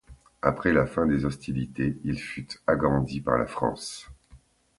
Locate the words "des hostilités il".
1.05-2.17